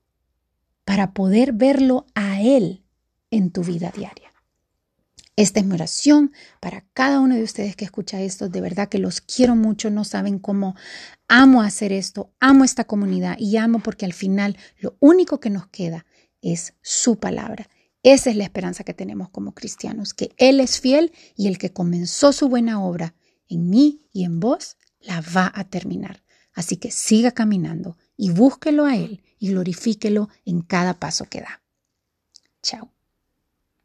para 0.84 1.12
poder 1.12 1.52
verlo 1.52 2.06
a 2.14 2.40
Él 2.40 2.82
en 3.30 3.50
tu 3.50 3.62
vida 3.62 3.92
diaria. 3.94 4.32
Esta 5.36 5.60
es 5.60 5.66
mi 5.66 5.74
oración 5.74 6.32
para 6.60 6.84
cada 6.92 7.20
uno 7.20 7.36
de 7.36 7.42
ustedes 7.42 7.76
que 7.76 7.84
escucha 7.84 8.20
esto. 8.20 8.48
De 8.48 8.60
verdad 8.60 8.88
que 8.88 8.98
los 8.98 9.20
quiero 9.20 9.56
mucho, 9.56 9.88
no 9.90 10.04
saben 10.04 10.38
cómo 10.38 10.74
amo 11.28 11.62
hacer 11.62 11.92
esto, 11.92 12.30
amo 12.40 12.64
esta 12.64 12.84
comunidad 12.84 13.36
y 13.38 13.56
amo 13.56 13.78
porque 13.78 14.04
al 14.04 14.12
final 14.12 14.58
lo 14.78 14.96
único 15.00 15.40
que 15.40 15.48
nos 15.48 15.68
queda 15.68 16.04
es 16.42 16.74
su 16.82 17.18
palabra 17.18 17.68
Esa 18.02 18.30
es 18.30 18.36
la 18.36 18.44
esperanza 18.44 18.84
que 18.84 18.94
tenemos 18.94 19.30
como 19.30 19.54
cristianos, 19.54 20.12
que 20.14 20.32
Él 20.36 20.60
es 20.60 20.80
fiel 20.80 21.12
y 21.36 21.46
el 21.46 21.58
que 21.58 21.72
comenzó 21.72 22.32
su 22.32 22.48
buena 22.48 22.82
obra 22.82 23.14
en 23.48 23.70
mí 23.70 24.08
y 24.12 24.24
en 24.24 24.40
vos, 24.40 24.76
la 25.00 25.20
va 25.20 25.52
a 25.54 25.64
terminar. 25.64 26.22
Así 26.54 26.76
que 26.76 26.90
siga 26.90 27.32
caminando 27.32 27.96
y 28.16 28.30
búsquelo 28.30 28.84
a 28.86 28.96
Él 28.96 29.22
y 29.38 29.50
glorifíquelo 29.50 30.28
en 30.44 30.62
cada 30.62 30.98
paso 30.98 31.26
que 31.26 31.40
da. 31.40 31.62
Chao. 32.62 32.92